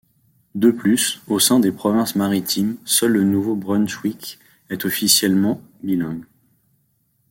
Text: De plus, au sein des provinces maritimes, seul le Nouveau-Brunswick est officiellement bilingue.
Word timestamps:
De 0.55 0.71
plus, 0.71 1.21
au 1.27 1.37
sein 1.37 1.59
des 1.59 1.71
provinces 1.71 2.15
maritimes, 2.15 2.77
seul 2.85 3.11
le 3.11 3.23
Nouveau-Brunswick 3.23 4.39
est 4.71 4.83
officiellement 4.83 5.61
bilingue. 5.83 6.25